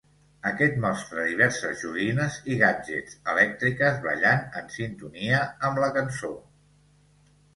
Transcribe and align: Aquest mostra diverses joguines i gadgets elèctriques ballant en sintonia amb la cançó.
Aquest 0.51 0.77
mostra 0.85 1.25
diverses 1.31 1.81
joguines 1.81 2.37
i 2.53 2.55
gadgets 2.61 3.19
elèctriques 3.35 4.01
ballant 4.07 4.49
en 4.61 4.73
sintonia 4.79 5.43
amb 5.69 5.83
la 5.83 5.91
cançó. 5.99 6.33